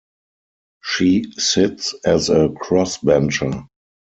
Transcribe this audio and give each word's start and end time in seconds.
She 0.83 1.31
sits 1.37 1.93
as 2.07 2.31
a 2.31 2.47
Crossbencher. 2.49 3.67